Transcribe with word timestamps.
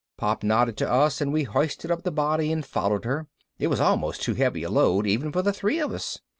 Pop 0.17 0.41
nodded 0.41 0.77
to 0.77 0.89
us 0.91 1.21
and 1.21 1.31
we 1.31 1.43
hoisted 1.43 1.91
up 1.91 2.01
the 2.01 2.09
body 2.09 2.51
and 2.51 2.65
followed 2.65 3.05
her. 3.05 3.27
It 3.59 3.67
was 3.67 3.79
almost 3.79 4.23
too 4.23 4.33
heavy 4.33 4.63
a 4.63 4.69
load 4.71 5.05
even 5.05 5.31
for 5.31 5.43
the 5.43 5.53
three 5.53 5.77
of 5.79 5.91
us. 5.93 6.17